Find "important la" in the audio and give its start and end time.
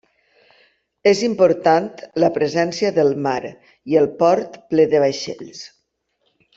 1.27-2.31